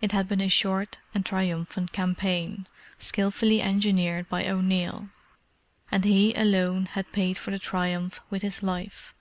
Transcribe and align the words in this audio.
It 0.00 0.12
had 0.12 0.28
been 0.28 0.40
a 0.40 0.48
short 0.48 1.00
and 1.12 1.26
triumphant 1.26 1.90
campaign—skilfully 1.90 3.60
engineered 3.60 4.28
by 4.28 4.46
O'Neill; 4.46 5.08
and 5.90 6.04
he 6.04 6.32
alone 6.34 6.86
had 6.92 7.10
paid 7.10 7.36
for 7.36 7.50
the 7.50 7.58
triumph 7.58 8.20
with 8.30 8.42
his 8.42 8.62
life. 8.62 9.14